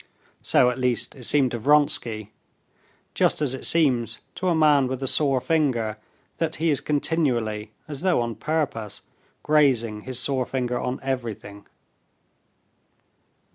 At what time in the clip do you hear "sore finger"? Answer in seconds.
5.07-5.97, 10.19-10.79